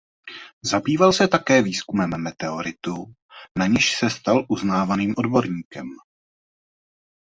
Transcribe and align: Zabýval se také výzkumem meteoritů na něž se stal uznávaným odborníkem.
Zabýval 0.65 1.13
se 1.13 1.27
také 1.27 1.61
výzkumem 1.61 2.09
meteoritů 2.09 3.13
na 3.59 3.67
něž 3.67 3.95
se 3.97 4.09
stal 4.09 4.45
uznávaným 4.49 5.13
odborníkem. 5.17 5.87